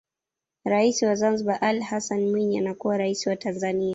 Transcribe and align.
Rais 0.65 1.01
wa 1.01 1.15
Zanzibar 1.15 1.57
Ali 1.61 1.81
Hassan 1.81 2.29
Mwinyi 2.29 2.57
anakuwa 2.59 2.97
Rais 2.97 3.27
wa 3.27 3.35
Tanzania 3.35 3.89